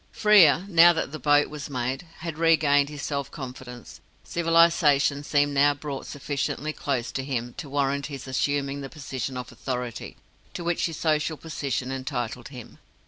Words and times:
Frere 0.11 0.65
now 0.67 0.93
that 0.93 1.11
the 1.11 1.19
boat 1.19 1.51
was 1.51 1.69
made 1.69 2.07
had 2.21 2.39
regained 2.39 2.89
his 2.89 3.03
self 3.03 3.29
confidence. 3.29 4.01
Civilization 4.23 5.23
seemed 5.23 5.53
now 5.53 5.75
brought 5.75 6.07
sufficiently 6.07 6.73
close 6.73 7.11
to 7.11 7.23
him 7.23 7.53
to 7.57 7.69
warrant 7.69 8.07
his 8.07 8.27
assuming 8.27 8.81
the 8.81 8.89
position 8.89 9.37
of 9.37 9.51
authority 9.51 10.17
to 10.55 10.63
which 10.63 10.87
his 10.87 10.97
social 10.97 11.37
position 11.37 11.91
entitled 11.91 12.47
him. 12.47 12.79